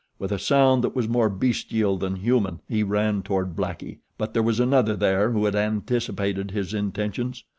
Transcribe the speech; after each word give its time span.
With 0.17 0.31
a 0.31 0.39
sound 0.39 0.83
that 0.83 0.95
was 0.95 1.07
more 1.07 1.29
bestial 1.29 1.95
than 1.95 2.15
human 2.15 2.59
he 2.67 2.81
ran 2.81 3.21
toward 3.21 3.55
Blackie; 3.55 3.99
but 4.17 4.33
there 4.33 4.41
was 4.41 4.59
another 4.59 4.95
there 4.95 5.29
who 5.29 5.45
had 5.45 5.53
anticipated 5.53 6.49
his 6.49 6.73
intentions. 6.73 7.43